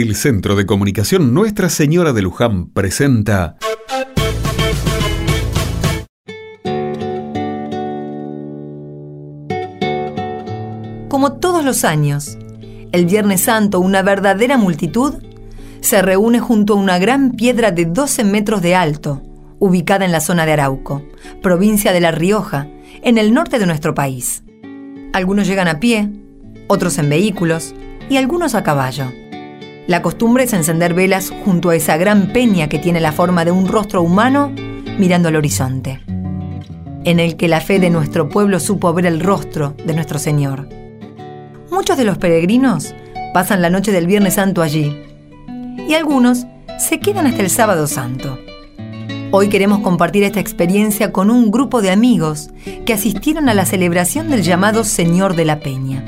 [0.00, 3.56] El Centro de Comunicación Nuestra Señora de Luján presenta
[11.08, 12.38] Como todos los años,
[12.92, 15.14] el Viernes Santo una verdadera multitud
[15.80, 19.20] se reúne junto a una gran piedra de 12 metros de alto,
[19.58, 21.02] ubicada en la zona de Arauco,
[21.42, 22.68] provincia de La Rioja,
[23.02, 24.44] en el norte de nuestro país.
[25.12, 26.08] Algunos llegan a pie,
[26.68, 27.74] otros en vehículos
[28.08, 29.10] y algunos a caballo.
[29.88, 33.52] La costumbre es encender velas junto a esa gran peña que tiene la forma de
[33.52, 34.52] un rostro humano
[34.98, 36.00] mirando al horizonte,
[37.04, 40.68] en el que la fe de nuestro pueblo supo ver el rostro de nuestro Señor.
[41.70, 42.94] Muchos de los peregrinos
[43.32, 44.94] pasan la noche del Viernes Santo allí
[45.88, 46.44] y algunos
[46.78, 48.38] se quedan hasta el Sábado Santo.
[49.30, 52.50] Hoy queremos compartir esta experiencia con un grupo de amigos
[52.84, 56.04] que asistieron a la celebración del llamado Señor de la Peña.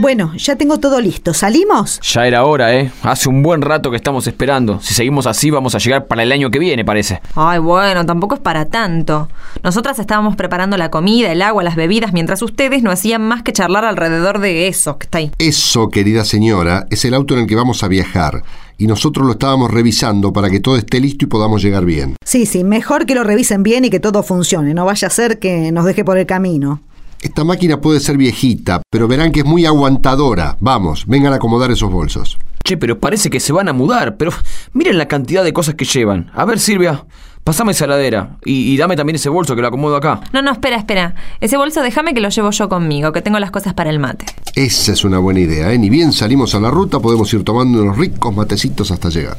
[0.00, 1.34] Bueno, ya tengo todo listo.
[1.34, 2.00] ¿Salimos?
[2.00, 2.90] Ya era hora, ¿eh?
[3.02, 4.80] Hace un buen rato que estamos esperando.
[4.80, 7.20] Si seguimos así, vamos a llegar para el año que viene, parece.
[7.34, 9.28] Ay, bueno, tampoco es para tanto.
[9.62, 13.52] Nosotras estábamos preparando la comida, el agua, las bebidas, mientras ustedes no hacían más que
[13.52, 15.32] charlar alrededor de eso que está ahí.
[15.38, 18.42] Eso, querida señora, es el auto en el que vamos a viajar.
[18.78, 22.16] Y nosotros lo estábamos revisando para que todo esté listo y podamos llegar bien.
[22.24, 24.72] Sí, sí, mejor que lo revisen bien y que todo funcione.
[24.72, 26.80] No vaya a ser que nos deje por el camino.
[27.22, 30.56] Esta máquina puede ser viejita, pero verán que es muy aguantadora.
[30.60, 32.38] Vamos, vengan a acomodar esos bolsos.
[32.64, 34.32] Che, pero parece que se van a mudar, pero
[34.72, 36.30] miren la cantidad de cosas que llevan.
[36.34, 37.04] A ver, Silvia,
[37.44, 40.20] pasame esa heladera y, y dame también ese bolso que lo acomodo acá.
[40.32, 41.14] No, no, espera, espera.
[41.40, 44.24] Ese bolso déjame que lo llevo yo conmigo, que tengo las cosas para el mate.
[44.54, 45.78] Esa es una buena idea, ¿eh?
[45.78, 49.36] Ni bien salimos a la ruta, podemos ir tomando unos ricos matecitos hasta llegar.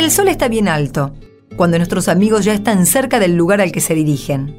[0.00, 1.12] El sol está bien alto,
[1.56, 4.56] cuando nuestros amigos ya están cerca del lugar al que se dirigen.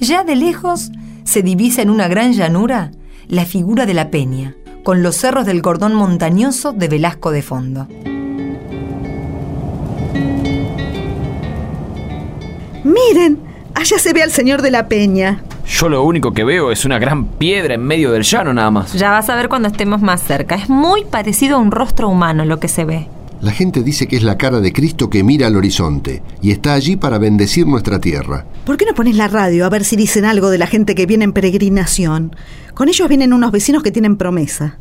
[0.00, 0.90] Ya de lejos
[1.22, 2.90] se divisa en una gran llanura
[3.28, 7.86] la figura de la peña, con los cerros del cordón montañoso de Velasco de fondo.
[12.82, 13.38] Miren,
[13.76, 15.44] allá se ve al señor de la peña.
[15.64, 18.94] Yo lo único que veo es una gran piedra en medio del llano nada más.
[18.94, 20.56] Ya vas a ver cuando estemos más cerca.
[20.56, 23.06] Es muy parecido a un rostro humano lo que se ve.
[23.40, 26.74] La gente dice que es la cara de Cristo que mira al horizonte y está
[26.74, 28.46] allí para bendecir nuestra tierra.
[28.66, 31.06] ¿Por qué no pones la radio a ver si dicen algo de la gente que
[31.06, 32.34] viene en peregrinación?
[32.74, 34.76] Con ellos vienen unos vecinos que tienen promesa.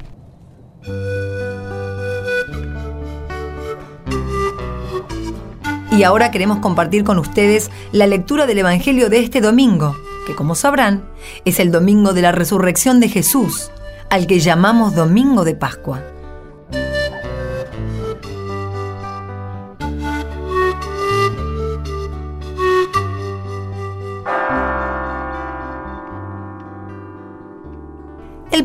[5.92, 9.96] Y ahora queremos compartir con ustedes la lectura del Evangelio de este domingo,
[10.26, 11.04] que como sabrán
[11.46, 13.70] es el domingo de la resurrección de Jesús,
[14.10, 16.17] al que llamamos Domingo de Pascua.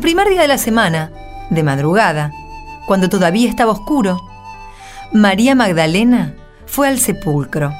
[0.03, 1.11] Primer día de la semana,
[1.49, 2.33] de madrugada,
[2.87, 4.19] cuando todavía estaba oscuro,
[5.13, 7.71] María Magdalena fue al sepulcro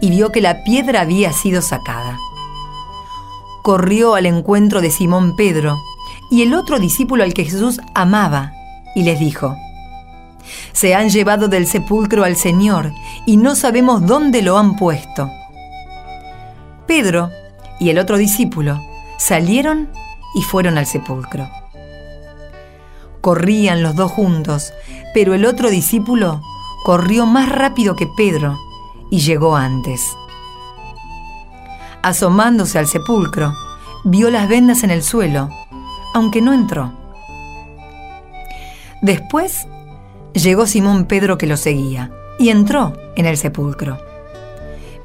[0.00, 2.18] y vio que la piedra había sido sacada.
[3.62, 5.78] Corrió al encuentro de Simón Pedro
[6.32, 8.52] y el otro discípulo al que Jesús amaba
[8.96, 9.54] y les dijo,
[10.72, 12.90] Se han llevado del sepulcro al Señor
[13.24, 15.30] y no sabemos dónde lo han puesto.
[16.88, 17.30] Pedro
[17.78, 18.82] y el otro discípulo
[19.16, 19.90] salieron
[20.36, 21.48] y fueron al sepulcro.
[23.22, 24.72] Corrían los dos juntos,
[25.14, 26.42] pero el otro discípulo
[26.84, 28.56] corrió más rápido que Pedro
[29.10, 30.14] y llegó antes.
[32.02, 33.54] Asomándose al sepulcro,
[34.04, 35.48] vio las vendas en el suelo,
[36.14, 36.92] aunque no entró.
[39.00, 39.66] Después
[40.34, 43.98] llegó Simón Pedro que lo seguía y entró en el sepulcro.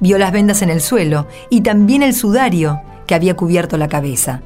[0.02, 4.42] Vio las vendas en el suelo y también el sudario que había cubierto la cabeza.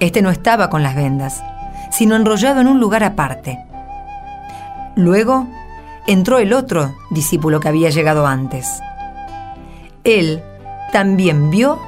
[0.00, 1.42] Este no estaba con las vendas,
[1.90, 3.58] sino enrollado en un lugar aparte.
[4.94, 5.46] Luego
[6.06, 8.80] entró el otro discípulo que había llegado antes.
[10.04, 10.42] Él
[10.92, 11.78] también vio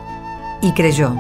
[0.60, 1.14] y creyó.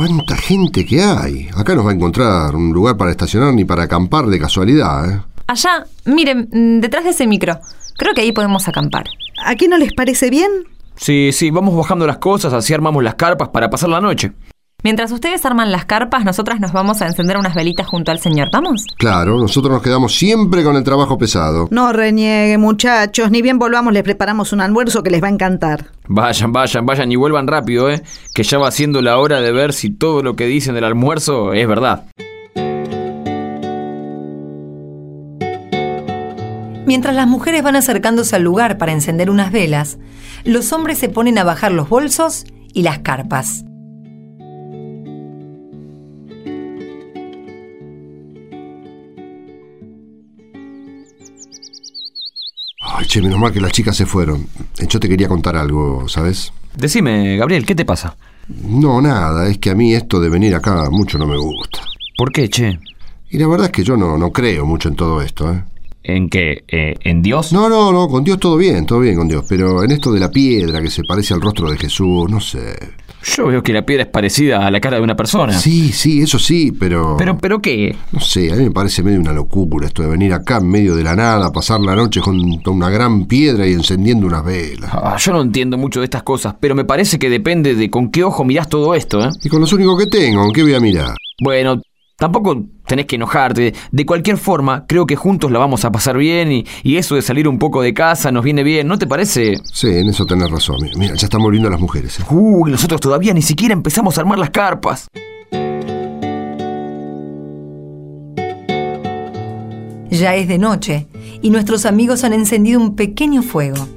[0.00, 1.50] ¿Cuánta gente que hay?
[1.54, 5.22] Acá nos va a encontrar un lugar para estacionar ni para acampar de casualidad, ¿eh?
[5.46, 7.60] Allá, miren, mm, detrás de ese micro.
[7.98, 9.04] Creo que ahí podemos acampar.
[9.44, 10.50] ¿A qué no les parece bien?
[10.96, 14.32] Sí, sí, vamos bajando las cosas, así armamos las carpas para pasar la noche.
[14.82, 18.48] Mientras ustedes arman las carpas, nosotras nos vamos a encender unas velitas junto al señor.
[18.50, 18.86] ¿Vamos?
[18.96, 21.68] Claro, nosotros nos quedamos siempre con el trabajo pesado.
[21.70, 23.30] No reniegue, muchachos.
[23.30, 25.86] Ni bien volvamos, les preparamos un almuerzo que les va a encantar.
[26.08, 28.02] Vayan, vayan, vayan y vuelvan rápido, ¿eh?
[28.34, 31.52] Que ya va siendo la hora de ver si todo lo que dicen del almuerzo
[31.52, 32.06] es verdad.
[36.86, 39.98] Mientras las mujeres van acercándose al lugar para encender unas velas,
[40.44, 43.64] los hombres se ponen a bajar los bolsos y las carpas.
[53.00, 54.46] Ay, che, menos mal que las chicas se fueron.
[54.86, 56.52] Yo te quería contar algo, ¿sabes?
[56.76, 58.14] Decime, Gabriel, ¿qué te pasa?
[58.48, 61.80] No, nada, es que a mí esto de venir acá mucho no me gusta.
[62.18, 62.78] ¿Por qué, che?
[63.30, 65.64] Y la verdad es que yo no, no creo mucho en todo esto, ¿eh?
[66.02, 66.62] ¿En qué?
[66.68, 67.54] Eh, ¿En Dios?
[67.54, 69.46] No, no, no, con Dios todo bien, todo bien con Dios.
[69.48, 72.76] Pero en esto de la piedra que se parece al rostro de Jesús, no sé.
[73.22, 75.52] Yo veo que la piedra es parecida a la cara de una persona.
[75.52, 77.16] Sí, sí, eso sí, pero...
[77.18, 77.96] ¿Pero, pero qué?
[78.12, 80.96] No sé, a mí me parece medio una locura esto de venir acá en medio
[80.96, 84.90] de la nada, pasar la noche junto a una gran piedra y encendiendo unas velas.
[84.92, 88.10] Ah, yo no entiendo mucho de estas cosas, pero me parece que depende de con
[88.10, 89.30] qué ojo mirás todo esto, ¿eh?
[89.42, 91.14] Y con los únicos que tengo, ¿con qué voy a mirar?
[91.42, 91.80] Bueno,
[92.20, 93.74] tampoco tenés que enojarte.
[93.90, 97.22] De cualquier forma, creo que juntos la vamos a pasar bien y, y eso de
[97.22, 99.56] salir un poco de casa nos viene bien, ¿no te parece?
[99.72, 100.76] Sí, en eso tenés razón.
[100.82, 102.20] Mira, mira, ya están volviendo las mujeres.
[102.20, 102.24] ¿eh?
[102.30, 105.08] Uy, nosotros todavía ni siquiera empezamos a armar las carpas.
[110.10, 111.06] Ya es de noche
[111.40, 113.88] y nuestros amigos han encendido un pequeño fuego.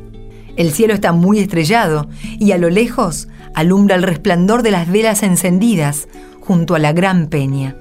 [0.55, 2.07] El cielo está muy estrellado
[2.39, 6.07] y a lo lejos alumbra el resplandor de las velas encendidas
[6.39, 7.75] junto a la gran peña.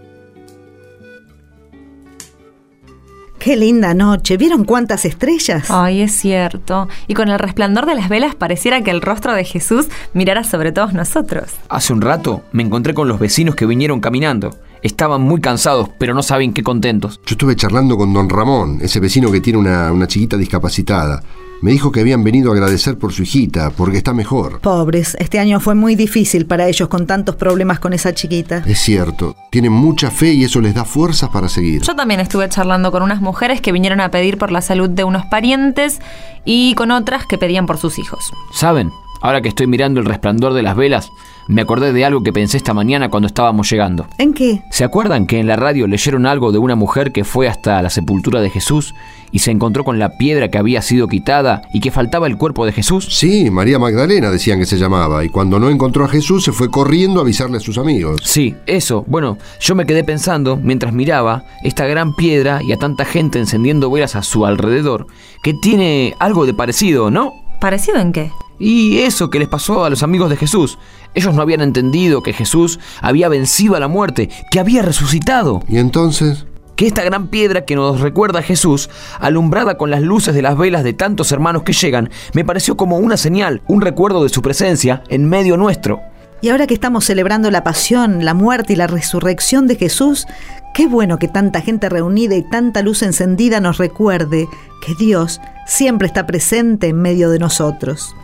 [3.42, 4.36] Qué linda noche.
[4.36, 5.68] ¿Vieron cuántas estrellas?
[5.68, 6.88] Ay, es cierto.
[7.08, 10.70] Y con el resplandor de las velas pareciera que el rostro de Jesús mirara sobre
[10.70, 11.46] todos nosotros.
[11.68, 14.50] Hace un rato me encontré con los vecinos que vinieron caminando.
[14.82, 17.20] Estaban muy cansados, pero no saben qué contentos.
[17.26, 21.22] Yo estuve charlando con don Ramón, ese vecino que tiene una, una chiquita discapacitada.
[21.62, 24.60] Me dijo que habían venido a agradecer por su hijita, porque está mejor.
[24.60, 28.64] Pobres, este año fue muy difícil para ellos con tantos problemas con esa chiquita.
[28.66, 31.82] Es cierto, tienen mucha fe y eso les da fuerzas para seguir.
[31.82, 35.04] Yo también estuve charlando con unas mujeres que vinieron a pedir por la salud de
[35.04, 36.00] unos parientes
[36.44, 38.32] y con otras que pedían por sus hijos.
[38.52, 38.90] ¿Saben?
[39.22, 41.12] Ahora que estoy mirando el resplandor de las velas,
[41.48, 44.06] me acordé de algo que pensé esta mañana cuando estábamos llegando.
[44.18, 44.62] ¿En qué?
[44.70, 47.90] ¿Se acuerdan que en la radio leyeron algo de una mujer que fue hasta la
[47.90, 48.94] sepultura de Jesús
[49.30, 52.66] y se encontró con la piedra que había sido quitada y que faltaba el cuerpo
[52.66, 53.06] de Jesús?
[53.10, 56.70] Sí, María Magdalena decían que se llamaba, y cuando no encontró a Jesús se fue
[56.70, 58.20] corriendo a avisarle a sus amigos.
[58.24, 59.04] Sí, eso.
[59.06, 63.90] Bueno, yo me quedé pensando, mientras miraba, esta gran piedra y a tanta gente encendiendo
[63.90, 65.06] velas a su alrededor,
[65.42, 67.32] que tiene algo de parecido, ¿no?
[67.60, 68.32] ¿Parecido en qué?
[68.64, 70.78] Y eso que les pasó a los amigos de Jesús.
[71.14, 75.64] Ellos no habían entendido que Jesús había vencido a la muerte, que había resucitado.
[75.66, 76.46] ¿Y entonces?
[76.76, 78.88] Que esta gran piedra que nos recuerda a Jesús,
[79.18, 82.98] alumbrada con las luces de las velas de tantos hermanos que llegan, me pareció como
[82.98, 86.00] una señal, un recuerdo de su presencia en medio nuestro.
[86.40, 90.28] Y ahora que estamos celebrando la pasión, la muerte y la resurrección de Jesús,
[90.72, 94.46] qué bueno que tanta gente reunida y tanta luz encendida nos recuerde
[94.86, 98.14] que Dios siempre está presente en medio de nosotros.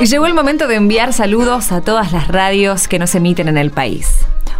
[0.00, 3.58] Y llegó el momento de enviar saludos a todas las radios que nos emiten en
[3.58, 4.18] el país.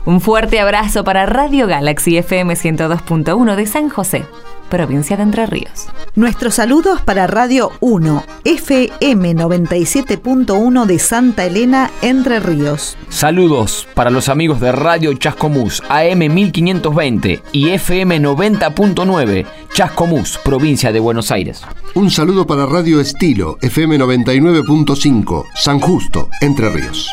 [0.09, 4.25] Un fuerte abrazo para Radio Galaxy FM 102.1 de San José,
[4.71, 5.87] provincia de Entre Ríos.
[6.15, 12.97] Nuestros saludos para Radio 1, FM 97.1 de Santa Elena, Entre Ríos.
[13.11, 21.01] Saludos para los amigos de Radio Chascomús, AM 1520 y FM 90.9, Chascomús, provincia de
[21.01, 21.61] Buenos Aires.
[21.95, 27.11] Un saludo para Radio Estilo, FM 99.5, San Justo, Entre Ríos.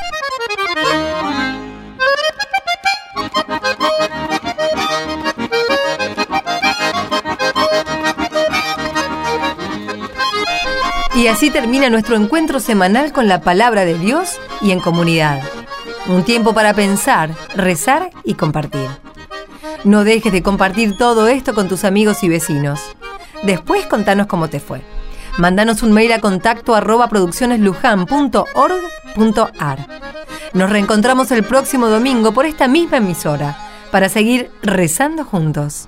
[11.16, 15.42] Y así termina nuestro encuentro semanal con la palabra de Dios y en comunidad.
[16.08, 18.90] Un tiempo para pensar, rezar y compartir.
[19.86, 22.82] No dejes de compartir todo esto con tus amigos y vecinos.
[23.44, 24.82] Después contanos cómo te fue.
[25.38, 29.88] Mándanos un mail a contacto arroba produccioneslujan.org.ar.
[30.54, 33.58] Nos reencontramos el próximo domingo por esta misma emisora
[33.90, 35.88] para seguir rezando juntos.